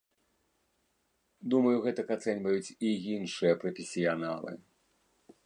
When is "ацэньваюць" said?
2.17-2.73